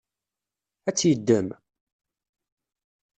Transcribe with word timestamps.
Ad 0.87 0.93
tt-yeddem? 0.95 1.47